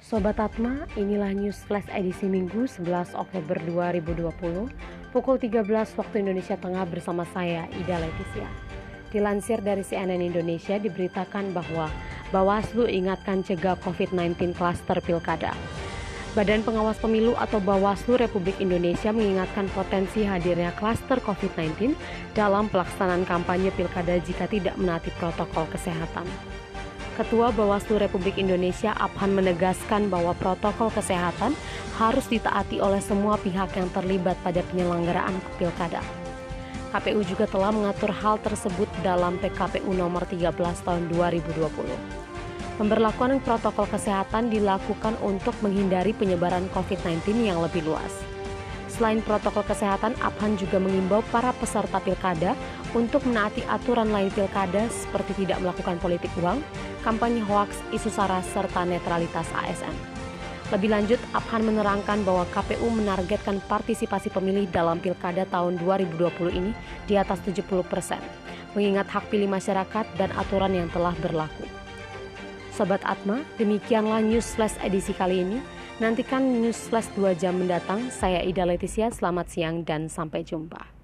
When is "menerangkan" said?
61.64-62.20